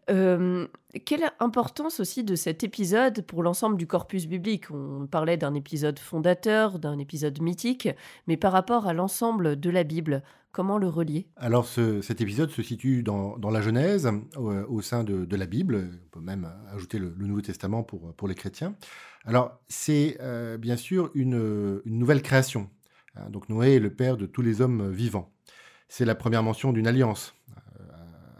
Euh, 0.10 0.68
quelle 1.06 1.32
importance 1.40 2.00
aussi 2.00 2.24
de 2.24 2.36
cet 2.36 2.64
épisode 2.64 3.22
pour 3.22 3.44
l'ensemble 3.44 3.78
du 3.78 3.88
corpus 3.88 4.28
biblique? 4.28 4.72
On 4.72 5.08
parlait 5.08 5.38
d'un 5.38 5.54
épisode 5.54 6.00
fondateur, 6.00 6.80
d'un 6.80 6.98
épisode 6.98 7.42
mythique, 7.42 7.88
mais 8.28 8.36
par 8.36 8.52
rapport 8.52 8.88
à 8.88 8.94
l'ensemble 8.94 9.60
de 9.60 9.70
la 9.70 9.84
Bible, 9.84 10.24
comment 10.52 10.78
le 10.78 10.90
relier? 10.90 11.28
Alors 11.38 11.68
cet 11.68 12.20
épisode 12.20 12.50
se 12.50 12.62
situe 12.62 13.04
dans, 13.04 13.38
la 13.38 13.62
Genèse, 13.62 14.10
au, 14.36 14.82
sein 14.82 15.04
de, 15.04 15.36
la 15.36 15.46
Bible, 15.46 15.90
on 16.08 16.20
peut 16.20 16.26
même 16.26 16.50
ajouter 16.74 16.98
le, 17.00 17.14
Nouveau 17.18 17.42
Testament 17.42 17.84
pour, 17.84 18.28
les 18.28 18.36
chrétiens. 18.36 18.76
Alors 19.26 19.60
c'est 19.70 20.18
euh, 20.20 20.58
bien 20.58 20.78
sûr 20.78 21.12
une, 21.14 21.82
nouvelle 21.86 22.22
création. 22.22 22.70
Hein. 23.16 23.30
donc 23.30 23.50
Noé 23.50 23.76
est 23.76 23.80
le 23.80 23.94
père 23.94 24.18
de 24.18 24.26
tous 24.26 24.42
les 24.42 24.62
hommes 24.62 24.92
vivants. 24.92 25.32
C'est 25.88 26.06
la 26.06 26.16
première 26.16 26.44
mention 26.44 26.72
d'une 26.72 26.88
alliance 26.88 27.34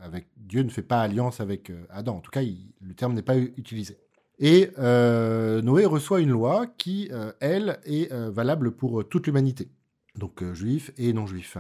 avec 0.02 0.28
Dieu 0.36 0.64
ne 0.64 0.70
fait 0.70 0.82
pas 0.82 1.02
alliance 1.02 1.40
avec 1.40 1.70
euh, 1.70 1.86
Adam. 1.90 2.18
En 2.18 2.20
tout 2.20 2.32
cas, 2.32 2.42
le 2.42 2.94
terme 2.94 3.14
n'est 3.14 3.22
pas 3.22 3.38
utilisé. 3.38 3.98
Et 4.40 4.72
euh, 4.80 5.62
Noé 5.62 5.86
reçoit 5.86 6.20
une 6.20 6.32
loi 6.32 6.66
qui, 6.78 7.08
euh, 7.12 7.32
elle, 7.40 7.80
est 7.86 8.12
valable 8.12 8.72
pour 8.72 9.08
toute 9.08 9.28
l'humanité, 9.28 9.70
donc 10.18 10.44
juifs 10.54 10.92
et 10.98 11.14
non-juifs. 11.14 11.58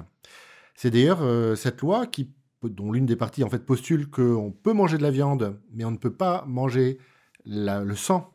C'est 0.76 0.90
d'ailleurs 0.90 1.22
cette 1.56 1.82
loi 1.82 2.08
qui, 2.08 2.34
dont 2.64 2.92
l'une 2.92 3.06
des 3.06 3.16
parties 3.16 3.44
en 3.44 3.50
fait 3.50 3.64
postule 3.64 4.10
qu'on 4.10 4.52
peut 4.52 4.74
manger 4.74 4.98
de 4.98 5.04
la 5.04 5.12
viande, 5.12 5.60
mais 5.72 5.86
on 5.86 5.92
ne 5.92 5.98
peut 5.98 6.14
pas 6.14 6.44
manger 6.48 6.98
le 7.46 7.96
sang 7.96 8.34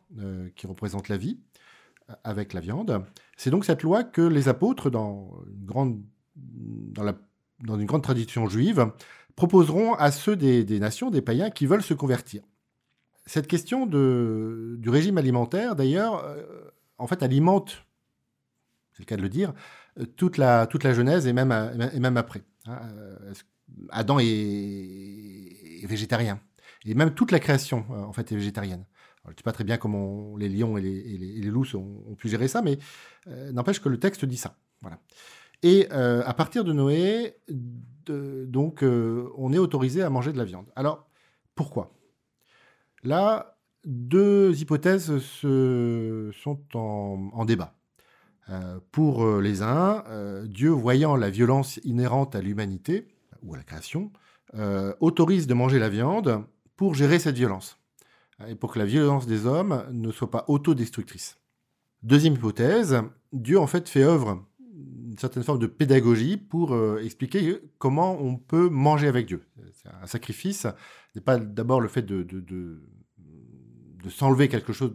qui 0.55 0.65
représente 0.65 1.09
la 1.09 1.17
vie 1.17 1.39
avec 2.23 2.53
la 2.53 2.61
viande. 2.61 3.03
C'est 3.37 3.51
donc 3.51 3.65
cette 3.65 3.83
loi 3.83 4.03
que 4.03 4.21
les 4.21 4.49
apôtres, 4.49 4.89
dans 4.89 5.31
une 5.47 5.65
grande, 5.65 6.01
dans 6.35 7.79
une 7.79 7.85
grande 7.85 8.03
tradition 8.03 8.49
juive, 8.49 8.91
proposeront 9.35 9.93
à 9.93 10.11
ceux 10.11 10.35
des, 10.35 10.79
nations, 10.79 11.11
des 11.11 11.21
païens, 11.21 11.51
qui 11.51 11.67
veulent 11.67 11.83
se 11.83 11.93
convertir. 11.93 12.41
Cette 13.27 13.47
question 13.47 13.85
du 13.85 14.89
régime 14.89 15.17
alimentaire, 15.19 15.75
d'ailleurs, 15.75 16.25
euh, 16.25 16.43
en 16.97 17.07
fait, 17.07 17.21
alimente, 17.21 17.85
c'est 18.93 19.03
le 19.03 19.05
cas 19.05 19.17
de 19.17 19.21
le 19.21 19.29
dire, 19.29 19.53
euh, 19.99 20.05
toute 20.15 20.37
la, 20.37 20.65
toute 20.65 20.83
la 20.83 20.93
Genèse 20.93 21.27
et 21.27 21.33
même, 21.33 21.51
et 21.93 21.99
même 21.99 22.17
après. 22.17 22.41
Hein. 22.65 22.79
Euh, 22.97 23.33
Adam 23.89 24.17
est, 24.19 25.85
végétarien. 25.85 26.39
Et 26.85 26.95
même 26.95 27.13
toute 27.13 27.31
la 27.31 27.39
création, 27.39 27.85
en 27.89 28.13
fait, 28.13 28.31
est 28.31 28.35
végétarienne. 28.35 28.85
Je 29.27 29.33
ne 29.33 29.37
sais 29.37 29.43
pas 29.43 29.51
très 29.51 29.63
bien 29.63 29.77
comment 29.77 30.35
les 30.37 30.49
lions 30.49 30.77
et 30.77 30.81
les, 30.81 31.41
loups 31.49 31.75
ont, 31.75 32.15
pu 32.15 32.29
gérer 32.29 32.47
ça, 32.47 32.61
mais 32.61 32.77
n'empêche 33.51 33.81
que 33.81 33.89
le 33.89 33.99
texte 33.99 34.25
dit 34.25 34.37
ça. 34.37 34.55
Et 35.63 35.89
à 35.91 36.33
partir 36.33 36.63
de 36.63 36.73
Noé, 36.73 37.35
donc, 38.07 38.83
on 38.83 39.53
est 39.53 39.57
autorisé 39.57 40.01
à 40.01 40.09
manger 40.09 40.31
de 40.31 40.37
la 40.37 40.45
viande. 40.45 40.67
Alors, 40.75 41.09
pourquoi? 41.55 41.91
Là, 43.03 43.57
deux 43.85 44.59
hypothèses 44.61 45.17
se, 45.19 46.31
sont 46.33 46.61
en, 46.73 47.45
débat. 47.45 47.73
pour 48.91 49.39
les 49.39 49.61
uns, 49.61 50.03
Dieu, 50.45 50.69
voyant 50.69 51.15
la 51.17 51.29
violence 51.29 51.79
inhérente 51.83 52.35
à 52.35 52.41
l'humanité 52.41 53.07
ou 53.43 53.53
à 53.53 53.57
la 53.57 53.63
création, 53.63 54.11
autorise 55.01 55.47
de 55.47 55.53
manger 55.53 55.79
la 55.79 55.89
viande 55.89 56.43
pour 56.77 56.93
gérer 56.93 57.19
cette 57.19 57.35
violence 57.35 57.77
et 58.47 58.55
pour 58.55 58.73
que 58.73 58.79
la 58.79 58.85
violence 58.85 59.25
des 59.25 59.45
hommes 59.45 59.83
ne 59.91 60.11
soit 60.11 60.29
pas 60.29 60.45
autodestructrice. 60.47 61.39
Deuxième 62.03 62.35
hypothèse, 62.35 63.01
Dieu 63.33 63.59
en 63.59 63.67
fait 63.67 63.89
fait 63.89 64.03
œuvre 64.03 64.45
une 65.17 65.17
certaine 65.17 65.43
forme 65.43 65.59
de 65.59 65.67
pédagogie 65.67 66.37
pour 66.37 66.73
euh, 66.73 67.01
expliquer 67.03 67.59
comment 67.79 68.21
on 68.21 68.37
peut 68.37 68.69
manger 68.69 69.07
avec 69.07 69.25
Dieu. 69.25 69.47
Un 70.01 70.05
sacrifice 70.05 70.67
n'est 71.15 71.21
pas 71.21 71.39
d'abord 71.39 71.81
le 71.81 71.87
fait 71.87 72.03
de, 72.03 72.21
de, 72.23 72.81
s'enlever 74.09 74.47
quelque 74.47 74.71
chose 74.71 74.93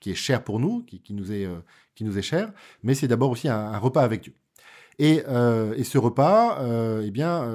qui 0.00 0.10
est 0.10 0.14
cher 0.14 0.42
pour 0.42 0.58
nous, 0.58 0.82
qui, 0.82 1.14
nous, 1.14 1.30
est, 1.30 1.44
euh, 1.44 1.60
qui 1.94 2.04
nous 2.04 2.18
est 2.18 2.22
cher, 2.22 2.52
mais 2.82 2.94
c'est 2.94 3.06
d'abord 3.06 3.30
aussi 3.30 3.48
un, 3.48 3.78
repas 3.78 4.02
avec 4.02 4.22
Dieu. 4.22 4.34
Et, 4.98 5.22
euh, 5.28 5.74
et, 5.76 5.84
ce 5.84 5.96
repas, 5.96 6.58
eh 7.02 7.10
bien, 7.10 7.48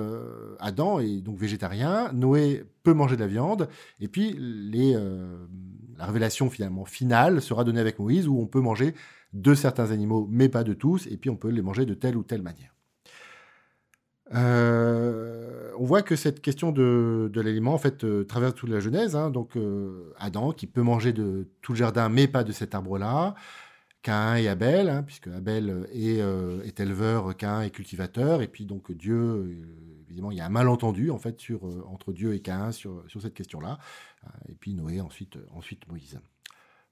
Adam 0.60 1.00
est 1.00 1.22
donc 1.22 1.38
végétarien, 1.38 2.12
Noé 2.14 2.64
peut 2.84 2.94
manger 2.94 3.16
de 3.16 3.22
la 3.22 3.28
viande, 3.28 3.68
et 4.00 4.08
puis 4.08 4.38
la 5.98 6.06
révélation 6.06 6.50
finalement 6.50 6.86
finale 6.86 7.42
sera 7.42 7.64
donnée 7.64 7.82
avec 7.82 8.00
Moïse, 8.00 8.28
où 8.28 8.40
on 8.40 8.48
peut 8.48 8.62
manger 8.62 8.94
de 9.34 9.54
certains 9.56 9.92
animaux, 9.92 10.28
mais 10.32 10.48
pas 10.48 10.64
de 10.64 10.74
tous, 10.74 11.08
et 11.08 11.18
puis 11.18 11.30
on 11.30 11.36
peut 11.36 11.50
les 11.50 11.62
manger 11.62 11.86
de 11.86 11.94
telle 11.94 12.16
ou 12.16 12.24
telle 12.24 12.44
manière. 12.44 12.74
Euh, 14.34 15.72
on 15.78 15.86
voit 15.86 16.02
que 16.02 16.16
cette 16.16 16.42
question 16.42 16.72
de, 16.72 17.32
l'aliment 17.36 17.74
en 17.74 17.78
fait 17.78 18.04
euh, 18.04 18.24
traverse 18.24 18.56
toute 18.56 18.70
la 18.70 18.80
Genèse. 18.80 19.16
Hein. 19.16 19.30
donc 19.30 19.56
euh, 19.56 20.14
Adam 20.18 20.52
qui 20.52 20.66
peut 20.66 20.82
manger 20.82 21.14
de 21.14 21.48
tout 21.62 21.74
le 21.74 21.78
jardin, 21.78 22.10
mais 22.10 22.28
pas 22.28 22.44
de 22.44 22.52
cet 22.52 22.74
arbre-là. 22.74 23.36
Cain 24.04 24.36
et 24.36 24.48
Abel, 24.48 24.90
hein, 24.90 25.02
puisque 25.02 25.28
Abel 25.28 25.88
est, 25.92 26.20
est, 26.68 26.80
éleveur, 26.80 27.36
Cain 27.36 27.62
est 27.62 27.72
cultivateur, 27.72 28.42
et 28.42 28.48
puis 28.48 28.66
donc 28.66 28.92
Dieu, 28.92 29.66
évidemment, 30.08 30.32
il 30.32 30.38
y 30.38 30.42
a 30.42 30.46
un 30.46 30.50
malentendu 30.50 31.10
en 31.10 31.18
fait 31.18 31.38
entre 31.88 32.14
Dieu 32.14 32.36
et 32.36 32.42
Cain 32.42 32.72
sur, 32.72 33.04
sur 33.08 33.22
cette 33.22 33.34
question-là, 33.34 33.80
et 34.50 34.54
puis 34.54 34.74
Noé 34.74 35.02
ensuite, 35.02 35.38
ensuite 35.56 35.88
Moïse. 35.88 36.20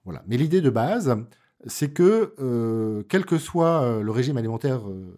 Voilà. 0.05 0.23
Mais 0.27 0.37
l'idée 0.37 0.61
de 0.61 0.69
base, 0.69 1.15
c'est 1.67 1.93
que, 1.93 2.33
euh, 2.39 3.03
quel 3.07 3.25
que 3.25 3.37
soit 3.37 3.83
euh, 3.83 4.01
le 4.01 4.11
régime 4.11 4.37
alimentaire 4.37 4.87
euh, 4.87 5.17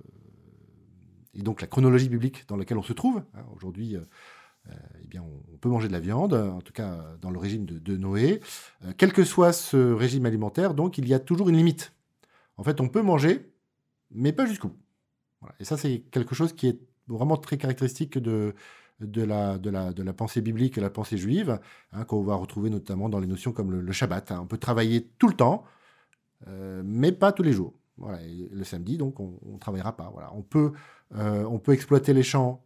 et 1.33 1.41
donc 1.41 1.61
la 1.61 1.67
chronologie 1.67 2.09
biblique 2.09 2.47
dans 2.47 2.57
laquelle 2.57 2.77
on 2.77 2.83
se 2.83 2.93
trouve, 2.93 3.23
hein, 3.33 3.45
aujourd'hui, 3.55 3.95
eh 4.69 5.07
bien, 5.07 5.23
on, 5.23 5.57
peut 5.57 5.69
manger 5.69 5.87
de 5.87 5.93
la 5.93 5.99
viande, 6.01 6.33
en 6.33 6.61
tout 6.61 6.73
cas 6.73 7.05
dans 7.21 7.31
le 7.31 7.39
régime 7.39 7.65
de, 7.65 7.97
Noé, 7.97 8.41
quel 8.97 9.13
que 9.13 9.23
soit 9.23 9.53
ce 9.53 9.93
régime 9.93 10.25
alimentaire, 10.25 10.73
donc 10.73 10.97
il 10.97 11.07
y 11.07 11.13
a 11.13 11.19
toujours 11.19 11.47
une 11.47 11.55
limite. 11.55 11.93
En 12.57 12.63
fait, 12.63 12.81
on 12.81 12.89
peut 12.89 13.01
manger, 13.01 13.49
mais 14.11 14.33
pas 14.33 14.45
jusqu'au 14.45 14.69
bout. 14.69 14.79
Et 15.59 15.65
ça, 15.65 15.77
c'est 15.77 15.99
quelque 16.11 16.35
chose 16.35 16.53
qui 16.53 16.67
est 16.67 16.79
vraiment 17.07 17.37
très 17.37 17.57
caractéristique 17.57 18.17
de, 18.17 18.53
de 18.99 19.23
la, 19.23 19.57
de, 19.57 19.69
de 19.69 20.11
pensée 20.11 20.41
biblique 20.41 20.77
et 20.77 20.81
la 20.81 20.89
pensée 20.89 21.17
juive, 21.17 21.59
hein, 21.91 22.03
qu'on 22.05 22.23
va 22.23 22.35
retrouver 22.35 22.69
notamment 22.69 23.09
dans 23.09 23.19
les 23.19 23.27
notions 23.27 23.51
comme 23.51 23.71
le, 23.71 23.91
Shabbat. 23.91 24.31
Hein. 24.31 24.39
On 24.43 24.47
peut 24.47 24.57
travailler 24.57 25.09
tout 25.19 25.27
le 25.27 25.35
temps, 25.35 25.63
euh, 26.47 26.81
mais 26.85 27.11
pas 27.11 27.31
tous 27.31 27.43
les 27.43 27.53
jours. 27.53 27.73
Voilà, 27.97 28.19
le 28.51 28.63
samedi, 28.63 28.97
donc, 28.97 29.19
on 29.19 29.37
ne 29.45 29.59
travaillera 29.59 29.95
pas. 29.95 30.09
Voilà. 30.11 30.33
On, 30.33 30.41
peut, 30.41 30.73
euh, 31.15 31.43
on 31.45 31.59
peut 31.59 31.73
exploiter 31.73 32.13
les 32.13 32.23
champs 32.23 32.63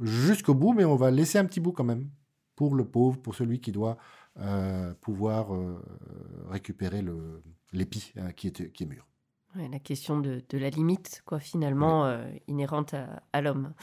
jusqu'au 0.00 0.54
bout, 0.54 0.72
mais 0.72 0.84
on 0.84 0.96
va 0.96 1.10
laisser 1.10 1.38
un 1.38 1.44
petit 1.44 1.60
bout 1.60 1.72
quand 1.72 1.84
même 1.84 2.08
pour 2.56 2.74
le 2.74 2.84
pauvre, 2.84 3.20
pour 3.20 3.34
celui 3.34 3.60
qui 3.60 3.72
doit 3.72 3.96
euh, 4.40 4.94
pouvoir 5.00 5.48
récupérer 6.48 7.04
l'épi 7.72 8.12
hein, 8.16 8.32
qui, 8.32 8.48
est, 8.48 8.72
qui 8.72 8.84
est 8.84 8.86
mûr. 8.86 9.06
la 9.54 9.78
question 9.78 10.20
de, 10.20 10.42
de, 10.48 10.58
la 10.58 10.70
limite, 10.70 11.22
quoi, 11.26 11.40
finalement, 11.40 12.18
inhérente 12.46 12.94
à 13.32 13.40
l'homme. 13.40 13.74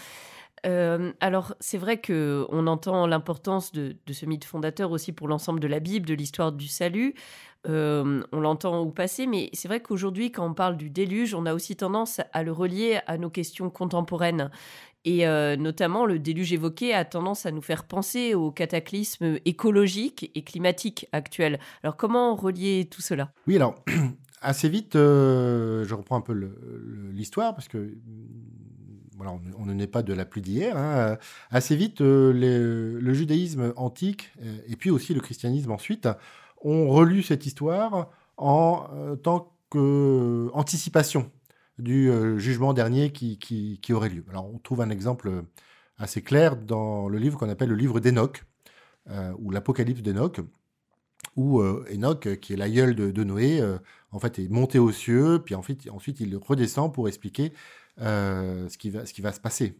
Euh, 0.65 1.11
alors, 1.19 1.55
c'est 1.59 1.77
vrai 1.77 1.97
que 1.97 2.45
on 2.49 2.67
entend 2.67 3.07
l'importance 3.07 3.71
de, 3.71 3.95
ce 4.11 4.25
mythe 4.25 4.45
fondateur 4.45 4.91
aussi 4.91 5.11
pour 5.11 5.27
l'ensemble 5.27 5.59
de 5.59 5.67
la 5.67 5.79
Bible, 5.79 6.05
de 6.05 6.13
l'histoire 6.13 6.51
du 6.51 6.67
salut. 6.67 7.15
Euh, 7.67 8.23
on 8.31 8.39
l'entend 8.39 8.79
au 8.79 8.91
passé, 8.91 9.27
mais 9.27 9.49
c'est 9.53 9.67
vrai 9.67 9.81
qu'aujourd'hui, 9.81 10.31
quand 10.31 10.45
on 10.47 10.53
parle 10.53 10.77
du 10.77 10.89
déluge, 10.89 11.33
on 11.35 11.45
a 11.45 11.53
aussi 11.53 11.75
tendance 11.75 12.21
à 12.33 12.43
le 12.43 12.51
relier 12.51 12.99
à 13.07 13.17
nos 13.17 13.29
questions 13.29 13.69
contemporaines. 13.69 14.49
Et 15.03 15.27
euh, 15.27 15.55
notamment, 15.55 16.05
le 16.05 16.19
déluge 16.19 16.53
évoqué 16.53 16.93
a 16.93 17.05
tendance 17.05 17.45
à 17.45 17.51
nous 17.51 17.61
faire 17.61 17.85
penser 17.85 18.35
au 18.35 18.51
cataclysme 18.51 19.39
écologique 19.45 20.31
et 20.35 20.43
climatique 20.43 21.07
actuel. 21.11 21.59
Alors, 21.83 21.97
comment 21.97 22.35
relier 22.35 22.87
tout 22.89 23.01
cela? 23.01 23.31
Oui, 23.47 23.55
alors, 23.55 23.83
assez 24.41 24.69
vite, 24.69 24.93
je 24.93 25.93
reprends 25.93 26.17
un 26.17 26.21
peu 26.21 26.33
l'histoire, 27.13 27.53
parce 27.55 27.67
que 27.67 27.95
on, 29.57 29.65
ne 29.65 29.73
naît 29.73 29.87
pas 29.87 30.03
de 30.03 30.13
la 30.13 30.25
pluie 30.25 30.41
d'hier. 30.41 30.77
Hein. 30.77 31.17
Assez 31.49 31.75
vite, 31.75 32.01
euh, 32.01 32.31
le 32.33 33.13
judaïsme 33.13 33.73
antique 33.75 34.31
euh, 34.41 34.57
et 34.67 34.75
puis 34.75 34.89
aussi 34.89 35.13
le 35.13 35.21
christianisme 35.21 35.71
ensuite 35.71 36.07
ont 36.61 36.89
relu 36.89 37.23
cette 37.23 37.45
histoire 37.45 38.09
en 38.37 38.87
euh, 38.93 39.15
tant 39.15 39.53
qu'anticipation 39.69 41.31
du 41.77 42.11
jugement 42.37 42.73
dernier 42.73 43.11
qui, 43.11 43.79
aurait 43.91 44.09
lieu. 44.09 44.23
Alors 44.29 44.53
on 44.53 44.59
trouve 44.59 44.81
un 44.81 44.91
exemple 44.91 45.45
assez 45.97 46.21
clair 46.21 46.55
dans 46.55 47.07
le 47.07 47.17
livre 47.17 47.39
qu'on 47.39 47.49
appelle 47.49 47.69
le 47.69 47.75
livre 47.75 47.99
d'Enoch, 47.99 48.43
ou 49.39 49.49
l'Apocalypse 49.49 50.03
d'Enoch, 50.03 50.41
où 51.35 51.59
Enoch, 51.63 52.39
qui 52.39 52.53
est 52.53 52.55
l'aïeul 52.55 52.93
de, 52.93 53.23
Noé, 53.23 53.63
en 54.11 54.19
fait 54.19 54.37
est 54.37 54.47
monté 54.49 54.77
aux 54.77 54.91
cieux, 54.91 55.41
puis 55.43 55.55
ensuite, 55.55 55.89
ensuite 55.89 56.19
il 56.19 56.35
redescend 56.37 56.93
pour 56.93 57.07
expliquer 57.07 57.51
euh, 57.99 58.69
ce, 58.69 58.77
qui 58.77 58.89
va, 58.89 59.05
ce 59.05 59.13
qui 59.13 59.21
va 59.21 59.31
se 59.31 59.39
passer. 59.39 59.77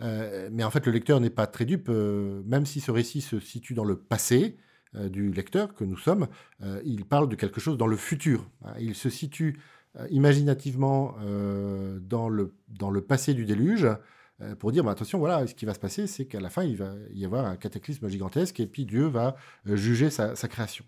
Euh, 0.00 0.48
mais 0.52 0.64
en 0.64 0.70
fait, 0.70 0.84
le 0.86 0.92
lecteur 0.92 1.20
n'est 1.20 1.30
pas 1.30 1.46
très 1.46 1.64
dupe, 1.64 1.88
euh, 1.88 2.42
même 2.44 2.66
si 2.66 2.80
ce 2.80 2.90
récit 2.90 3.20
se 3.20 3.38
situe 3.40 3.74
dans 3.74 3.84
le 3.84 3.96
passé 3.96 4.56
du 4.94 5.32
lecteur 5.32 5.74
que 5.74 5.84
nous 5.84 5.96
sommes, 5.96 6.26
il 6.84 7.04
parle 7.04 7.28
de 7.28 7.36
quelque 7.36 7.60
chose 7.60 7.76
dans 7.76 7.86
le 7.86 7.96
futur. 7.96 8.48
Hein. 8.64 8.72
Il 8.78 8.94
se 8.94 9.10
situe 9.10 9.58
imaginativement 10.10 11.14
dans, 12.00 12.28
le, 12.28 12.54
dans 12.68 12.90
le 12.90 13.00
passé 13.00 13.34
du 13.34 13.44
déluge 13.44 13.88
pour 14.58 14.72
dire 14.72 14.84
bah, 14.84 14.92
attention, 14.92 15.18
voilà, 15.18 15.46
ce 15.46 15.54
qui 15.54 15.64
va 15.64 15.74
se 15.74 15.78
passer, 15.78 16.06
c'est 16.06 16.26
qu'à 16.26 16.40
la 16.40 16.50
fin, 16.50 16.64
il 16.64 16.76
va 16.76 16.92
y 17.12 17.24
avoir 17.24 17.46
un 17.46 17.56
cataclysme 17.56 18.08
gigantesque 18.08 18.60
et 18.60 18.66
puis 18.66 18.84
Dieu 18.84 19.06
va 19.06 19.36
juger 19.66 20.10
sa, 20.10 20.34
création. 20.48 20.84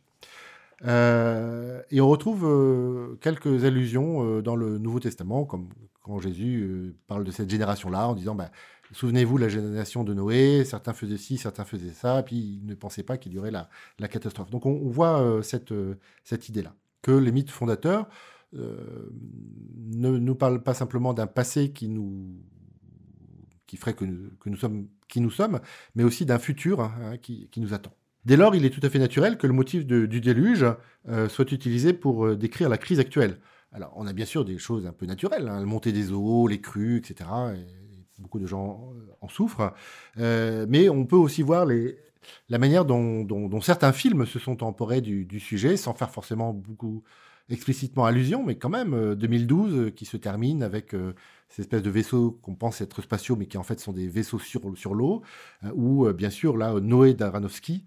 et 0.85 2.01
on 2.01 2.09
retrouve 2.09 3.17
quelques 3.21 3.65
allusions 3.65 4.41
dans 4.41 4.57
le 4.57 4.79
Nouveau 4.79 5.01
Testament, 5.01 5.45
comme 5.45 5.69
quand 6.07 6.21
Jésus 6.21 6.63
euh, 6.63 6.95
parle 7.09 7.25
de 7.25 7.33
cette 7.33 7.51
génération-là 7.51 8.09
en 8.09 8.15
disant 8.15 8.37
bah, 8.37 8.51
Souvenez-vous 8.93 9.39
la 9.39 9.49
génération 9.49 10.05
de 10.05 10.15
Noé, 10.15 10.65
certains 10.65 10.93
faisaient 10.93 11.17
ci, 11.17 11.39
certains 11.39 11.65
faisaient 11.65 11.93
ça, 11.93 12.23
puis 12.23 12.37
ils 12.37 12.67
ne 12.67 12.75
pensaient 12.75 13.03
pas 13.03 13.17
qu'il 13.17 13.33
y 13.33 13.39
aurait 13.39 13.51
la, 13.51 13.69
la 13.99 14.09
catastrophe. 14.09 14.51
Donc 14.51 14.67
on, 14.67 14.89
voit 14.89 15.21
euh, 15.21 15.43
cette, 15.43 15.73
euh, 15.73 15.97
cette 16.25 16.49
idée-là, 16.49 16.75
que 17.03 17.13
les 17.13 17.33
mythes 17.33 17.51
fondateurs 17.51 18.09
ne 18.53 20.19
nous 20.19 20.35
parlent 20.35 20.63
pas 20.63 20.73
simplement 20.73 21.13
d'un 21.13 21.27
passé 21.27 21.73
qui 21.73 21.89
nous 21.89 22.41
qui 23.67 23.77
ferait 23.77 23.95
que, 23.95 24.05
nous 24.05 24.57
sommes 24.57 24.87
qui 25.09 25.21
nous 25.21 25.31
sommes, 25.31 25.61
mais 25.97 26.05
aussi 26.05 26.25
d'un 26.25 26.39
futur 26.39 26.81
hein, 26.81 27.19
qui, 27.21 27.49
qui, 27.51 27.61
nous 27.61 27.75
attend. 27.75 27.93
Dès 28.25 28.37
lors, 28.37 28.55
il 28.55 28.65
est 28.65 28.71
tout 28.71 28.81
à 28.85 28.89
fait 28.89 29.01
naturel 29.01 29.37
que 29.37 29.49
le 29.49 29.53
motif 29.53 29.85
du 29.85 30.21
déluge 30.21 30.65
soit 31.29 31.53
utilisé 31.53 31.93
pour 31.93 32.35
décrire 32.37 32.69
la 32.69 32.79
crise 32.79 33.01
actuelle. 33.01 33.39
Alors, 33.73 33.93
on 33.97 34.07
a 34.07 34.13
bien 34.13 34.25
sûr 34.25 34.45
des 34.45 34.57
choses 34.59 34.87
un 34.87 34.93
peu 34.93 35.05
naturelles, 35.07 35.49
hein, 35.49 35.59
la 35.59 35.67
montée 35.67 35.93
des 35.93 36.13
eaux, 36.13 36.47
les 36.47 36.61
crues, 36.61 36.97
etc. 36.97 37.29
beaucoup 38.19 38.39
de 38.39 38.47
gens 38.47 38.93
euh, 38.95 39.13
en 39.21 39.29
souffrent. 39.29 39.73
Euh, 40.19 40.67
mais 40.69 40.89
on 40.89 41.05
peut 41.05 41.17
aussi 41.17 41.43
voir 41.43 41.67
la 42.49 42.59
manière 42.59 42.85
dont, 42.85 43.61
certains 43.61 43.93
films 43.93 44.27
se 44.27 44.39
sont 44.39 44.63
emporés 44.63 45.01
du, 45.01 45.41
sujet, 45.41 45.77
sans 45.77 45.95
faire 45.95 46.11
forcément 46.11 46.53
beaucoup 46.53 47.03
explicitement 47.49 48.05
allusion, 48.05 48.43
mais 48.45 48.57
quand 48.57 48.69
même, 48.69 49.15
2012 49.15 49.75
euh, 49.75 49.91
qui 49.91 50.05
se 50.05 50.17
termine 50.17 50.65
avec 50.65 50.97
ces 51.49 51.63
espèces 51.63 51.83
de 51.83 51.91
vaisseaux 51.91 52.39
qu'on 52.43 52.57
pense 52.57 52.81
être 52.81 53.03
spatiaux, 53.03 53.37
mais 53.37 53.47
qui 53.47 53.57
en 53.57 53.63
fait 53.63 53.79
sont 53.79 53.93
des 53.93 54.09
vaisseaux 54.09 54.41
sur, 54.41 54.95
l'eau, 54.95 55.23
ou 55.75 56.13
bien 56.13 56.31
sûr, 56.31 56.57
là, 56.57 56.75
Noé 56.81 57.15
d'Aronofsky, 57.15 57.85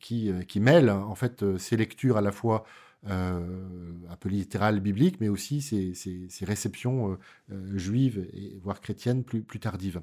qui, 0.00 0.32
qui 0.48 0.60
mêle 0.60 0.88
en 0.88 1.14
fait 1.14 1.58
ces 1.58 1.76
lectures 1.76 2.16
à 2.16 2.22
la 2.22 2.32
fois 2.32 2.64
un 3.06 4.16
peu 4.18 4.28
littérales 4.28 4.80
bibliques, 4.80 5.20
mais 5.20 5.28
aussi 5.28 5.60
ces, 5.60 6.44
réceptions 6.44 7.12
euh, 7.12 7.18
euh, 7.52 7.78
juives 7.78 8.26
et 8.32 8.58
voire 8.62 8.80
chrétiennes 8.80 9.24
plus, 9.24 9.44
tardives. 9.60 10.00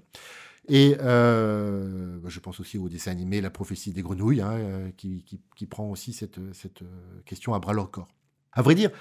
Et 0.68 0.96
je 1.00 2.40
pense 2.40 2.60
aussi 2.60 2.78
au 2.78 2.88
dessin 2.88 3.12
animé 3.12 3.42
La 3.42 3.50
prophétie 3.50 3.92
des 3.92 4.02
grenouilles, 4.02 4.42
hein, 4.42 4.92
qui, 4.98 5.24
prend 5.70 5.90
aussi 5.90 6.14
cette, 6.14 6.40
cette 6.54 6.84
question 7.26 7.54
à 7.54 7.60
bras 7.60 7.74
le 7.74 7.84
corps. 7.84 8.14
À 8.54 8.62
vrai 8.62 8.76
dire, 8.76 8.92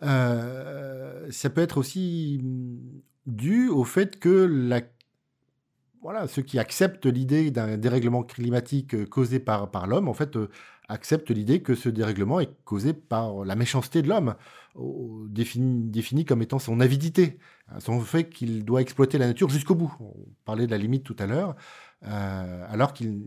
ça 0.00 1.50
peut 1.50 1.60
être 1.60 1.78
aussi 1.78 2.40
dû 3.26 3.68
au 3.68 3.84
fait 3.84 4.18
que 4.18 4.28
la 4.28 4.80
voilà, 6.02 6.28
ceux 6.28 6.42
qui 6.42 6.58
acceptent 6.58 7.06
l'idée 7.06 7.50
d'un 7.50 7.76
dérèglement 7.76 8.22
climatique 8.22 8.94
euh, 8.94 9.06
causé 9.06 9.40
par, 9.40 9.86
l'homme, 9.86 10.08
en 10.08 10.14
fait, 10.14 10.36
euh, 10.36 10.48
acceptent 10.88 11.30
l'idée 11.30 11.60
que 11.60 11.74
ce 11.74 11.88
dérèglement 11.88 12.40
est 12.40 12.50
causé 12.64 12.92
par 12.92 13.44
la 13.44 13.56
méchanceté 13.56 14.02
de 14.02 14.08
l'homme, 14.08 14.34
défini, 15.28 15.90
défini, 15.90 16.24
comme 16.24 16.40
étant 16.40 16.58
son 16.58 16.80
avidité, 16.80 17.38
hein, 17.68 17.80
son 17.80 18.00
fait 18.00 18.28
qu'il 18.28 18.64
doit 18.64 18.80
exploiter 18.80 19.18
la 19.18 19.26
nature 19.26 19.50
jusqu'au 19.50 19.74
bout. 19.74 19.92
On 20.00 20.14
parlait 20.44 20.66
de 20.66 20.70
la 20.70 20.78
limite 20.78 21.04
tout 21.04 21.16
à 21.18 21.26
l'heure. 21.26 21.56
Euh, 22.06 22.64
alors 22.68 22.92
qu'il, 22.92 23.24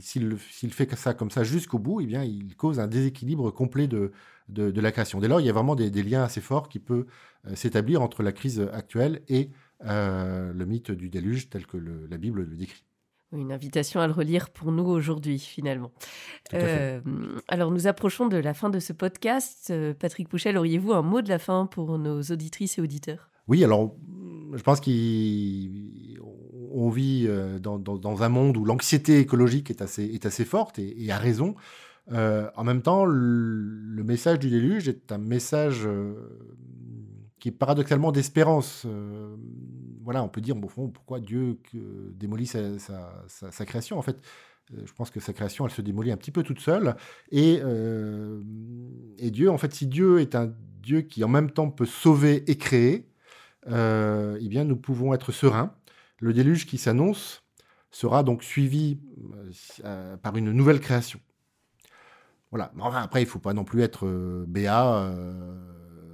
s'il, 0.00 0.38
fait 0.72 0.94
ça 0.94 1.14
comme 1.14 1.32
ça 1.32 1.42
jusqu'au 1.42 1.80
bout, 1.80 2.00
eh 2.00 2.06
bien, 2.06 2.22
il 2.22 2.54
cause 2.54 2.78
un 2.78 2.86
déséquilibre 2.86 3.50
complet 3.50 3.88
de, 3.88 4.12
de, 4.48 4.80
la 4.80 4.92
création. 4.92 5.18
Dès 5.18 5.26
lors, 5.26 5.40
il 5.40 5.46
y 5.46 5.50
a 5.50 5.52
vraiment 5.52 5.74
des, 5.74 5.90
liens 5.90 6.22
assez 6.22 6.40
forts 6.40 6.68
qui 6.68 6.78
peuvent 6.78 7.06
s'établir 7.54 8.00
entre 8.00 8.22
la 8.22 8.30
crise 8.30 8.66
actuelle 8.72 9.22
et 9.28 9.50
euh, 9.86 10.52
le 10.52 10.66
mythe 10.66 10.90
du 10.90 11.08
déluge 11.08 11.50
tel 11.50 11.66
que 11.66 11.76
la 11.76 12.16
Bible 12.16 12.42
le 12.42 12.56
décrit. 12.56 12.84
Une 13.32 13.52
invitation 13.52 14.00
à 14.00 14.06
le 14.06 14.12
relire 14.14 14.48
pour 14.48 14.72
nous 14.72 14.86
aujourd'hui, 14.86 15.38
finalement. 15.38 15.92
Euh, 16.54 17.00
alors, 17.46 17.70
nous 17.70 17.86
approchons 17.86 18.26
de 18.26 18.38
la 18.38 18.54
fin 18.54 18.70
de 18.70 18.78
ce 18.78 18.94
podcast. 18.94 19.68
Euh, 19.70 19.92
Patrick 19.92 20.28
Pouchel, 20.28 20.56
auriez-vous 20.56 20.94
un 20.94 21.02
mot 21.02 21.20
de 21.20 21.28
la 21.28 21.38
fin 21.38 21.66
pour 21.66 21.98
nos 21.98 22.22
auditrices 22.22 22.78
et 22.78 22.80
auditeurs? 22.80 23.30
Oui, 23.46 23.62
alors, 23.62 23.94
je 24.54 24.62
pense 24.62 24.80
qu'on 24.80 24.90
vit 26.90 27.28
dans, 27.60 28.22
un 28.22 28.28
monde 28.30 28.56
où 28.56 28.64
l'anxiété 28.64 29.18
écologique 29.18 29.68
est 29.70 29.82
assez, 29.82 30.04
est 30.04 30.24
assez 30.24 30.46
forte 30.46 30.78
et, 30.78 31.04
et 31.04 31.12
a 31.12 31.18
raison. 31.18 31.54
en 32.10 32.64
même 32.64 32.80
temps, 32.80 33.04
le, 33.04 34.02
message 34.04 34.38
du 34.38 34.48
déluge 34.48 34.88
est 34.88 35.12
un 35.12 35.18
message 35.18 35.86
qui 37.38 37.48
est 37.48 37.52
paradoxalement 37.52 38.12
d'espérance. 38.12 38.84
Euh, 38.86 39.36
voilà, 40.02 40.22
on 40.22 40.28
peut 40.28 40.40
dire, 40.40 40.56
au 40.62 40.68
fond, 40.68 40.88
pourquoi 40.88 41.20
Dieu 41.20 41.58
démolit 42.14 42.46
sa, 42.46 43.64
création 43.66 43.98
En 43.98 44.02
fait, 44.02 44.16
euh, 44.72 44.82
je 44.84 44.92
pense 44.92 45.10
que 45.10 45.20
sa 45.20 45.32
création, 45.32 45.66
elle 45.66 45.72
se 45.72 45.82
démolit 45.82 46.10
un 46.10 46.16
petit 46.16 46.30
peu 46.30 46.42
toute 46.42 46.60
seule. 46.60 46.96
Et, 47.30 47.60
euh, 47.62 48.40
et 49.18 49.30
Dieu, 49.30 49.50
en 49.50 49.58
fait, 49.58 49.72
si 49.74 49.86
Dieu 49.86 50.20
est 50.20 50.34
un 50.34 50.52
Dieu 50.82 51.02
qui 51.02 51.22
en 51.24 51.28
même 51.28 51.50
temps 51.50 51.70
peut 51.70 51.86
sauver 51.86 52.50
et 52.50 52.56
créer, 52.56 53.06
eh 53.66 54.48
bien, 54.48 54.64
nous 54.64 54.76
pouvons 54.76 55.12
être 55.12 55.30
sereins. 55.30 55.74
Le 56.20 56.32
déluge 56.32 56.66
qui 56.66 56.78
s'annonce 56.78 57.42
sera 57.90 58.22
donc 58.22 58.42
suivi 58.42 58.98
par 60.22 60.36
une 60.36 60.52
nouvelle 60.52 60.80
création. 60.80 61.20
Voilà. 62.50 62.72
après, 62.94 63.20
il 63.20 63.26
ne 63.26 63.30
faut 63.30 63.38
pas 63.38 63.52
non 63.52 63.64
plus 63.64 63.82
être 63.82 64.46
béat 64.48 65.12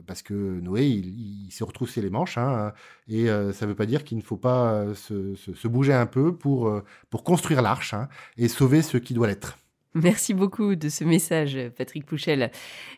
parce 0.06 0.22
que 0.22 0.34
Noé, 0.34 0.86
il, 0.86 1.48
s'est 1.50 1.64
retroussé 1.64 2.00
les 2.00 2.10
manches, 2.10 2.38
hein, 2.38 2.72
et 3.08 3.28
euh, 3.30 3.52
ça 3.52 3.66
ne 3.66 3.70
veut 3.70 3.76
pas 3.76 3.86
dire 3.86 4.04
qu'il 4.04 4.18
ne 4.18 4.22
faut 4.22 4.36
pas 4.36 4.72
euh, 4.72 4.94
se, 4.94 5.68
bouger 5.68 5.92
un 5.92 6.06
peu 6.06 6.34
pour, 6.34 6.68
euh, 6.68 6.82
construire 7.24 7.62
l'arche 7.62 7.94
hein, 7.94 8.08
et 8.36 8.48
sauver 8.48 8.82
ce 8.82 8.96
qui 8.98 9.14
doit 9.14 9.26
l'être. 9.26 9.58
Merci 9.94 10.34
beaucoup 10.34 10.74
de 10.74 10.88
ce 10.88 11.04
message, 11.04 11.56
Patrick 11.76 12.04
Pouchel. 12.04 12.50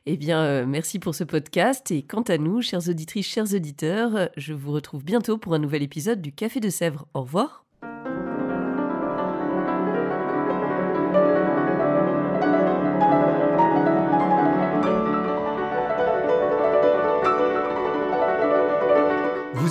Eh 0.07 0.17
bien, 0.17 0.65
merci 0.65 0.99
pour 0.99 1.15
ce 1.15 1.25
podcast. 1.25 1.91
Et 1.91 2.03
quant 2.03 2.23
à 2.23 2.39
nous, 2.39 2.63
chères 2.63 2.89
auditrices, 2.89 3.27
chers 3.27 3.53
auditeurs, 3.53 4.31
je 4.39 4.55
vous 4.55 4.73
retrouve 4.73 5.05
bientôt 5.05 5.37
pour 5.37 5.53
un 5.53 5.59
nouvel 5.59 5.83
épisode 5.83 6.23
du 6.23 6.33
Café 6.33 6.59
de 6.59 6.71
Sèvres. 6.71 7.07
Au 7.13 7.21
revoir. 7.21 7.66